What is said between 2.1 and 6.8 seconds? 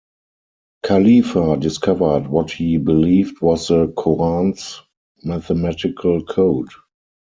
what he believed was the Qur'an's mathematical code.